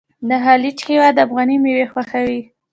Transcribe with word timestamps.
د 0.29 0.31
خلیج 0.43 0.77
هیوادونه 0.89 1.23
افغاني 1.27 1.57
میوې 1.63 1.85
خوښوي. 1.91 2.41